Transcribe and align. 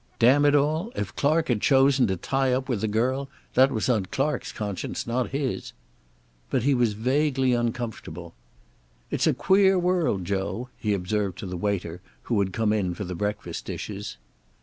Damn 0.17 0.45
it 0.45 0.55
all, 0.55 0.91
if 0.95 1.15
Clark 1.15 1.47
had 1.49 1.61
chosen 1.61 2.07
to 2.07 2.17
tie 2.17 2.53
up 2.53 2.67
with 2.67 2.83
a 2.83 2.87
girl, 2.87 3.29
that 3.53 3.71
was 3.71 3.87
on 3.87 4.07
Clark's 4.07 4.51
conscience, 4.51 5.05
not 5.05 5.29
his. 5.29 5.73
But 6.49 6.63
he 6.63 6.73
was 6.73 6.93
vaguely 6.93 7.53
uncomfortable. 7.53 8.33
"It's 9.11 9.27
a 9.27 9.33
queer 9.35 9.77
world, 9.77 10.25
Joe," 10.25 10.69
he 10.75 10.95
observed 10.95 11.37
to 11.37 11.45
the 11.45 11.55
waiter, 11.55 12.01
who 12.23 12.39
had 12.39 12.51
come 12.51 12.73
in 12.73 12.95
for 12.95 13.03
the 13.03 13.13
breakfast 13.13 13.65
dishes. 13.65 14.17